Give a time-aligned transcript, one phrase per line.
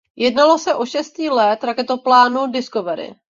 [0.15, 3.15] Jednalo se o šestý let raketoplánu Discovery.